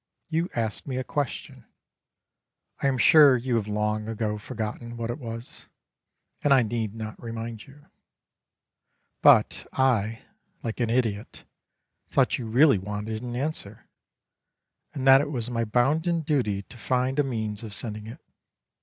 You 0.29 0.49
asked 0.55 0.87
me 0.87 0.97
a 0.97 1.03
question; 1.03 1.63
I 2.81 2.87
am 2.87 2.97
sure 2.97 3.37
you 3.37 3.57
have 3.57 3.67
long 3.67 4.07
ago 4.07 4.39
forgotten 4.39 4.97
what 4.97 5.11
it 5.11 5.19
was, 5.19 5.67
and 6.43 6.51
I 6.51 6.63
need 6.63 6.95
not 6.95 7.21
remind 7.21 7.67
you; 7.67 7.85
but 9.21 9.67
I, 9.73 10.23
like 10.63 10.79
an 10.79 10.89
idiot, 10.89 11.43
thought 12.09 12.39
you 12.39 12.47
really 12.49 12.79
wanted 12.79 13.21
an 13.21 13.35
answer, 13.35 13.87
and 14.95 15.05
that 15.05 15.21
it 15.21 15.29
was 15.29 15.51
my 15.51 15.65
bounden 15.65 16.21
duty 16.21 16.63
to 16.63 16.77
find 16.79 17.19
a 17.19 17.23
means 17.23 17.61
of 17.61 17.71
sending 17.71 18.07
it. 18.07 18.25